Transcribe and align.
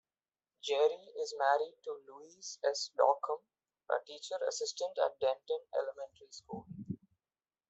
Jerry 0.63 1.11
is 1.21 1.35
married 1.37 1.75
to 1.83 2.01
Louise 2.07 2.57
S. 2.67 2.89
Dockham, 2.97 3.43
a 3.91 4.03
teacher 4.07 4.39
assistant 4.49 4.97
at 4.97 5.19
Denton 5.19 5.59
Elementary 5.75 6.31
School. 6.31 6.65